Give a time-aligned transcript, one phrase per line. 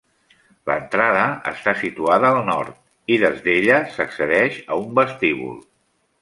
[0.69, 2.79] L'entrada està situada al nord,
[3.17, 5.55] i des d'ella s'accedeix a un vestíbul.